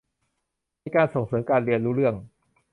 [0.79, 2.15] ในการส่งเสริมการเรียนรู้เรื่อง